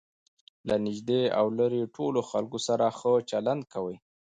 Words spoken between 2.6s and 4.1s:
سره ښه چلند کوئ!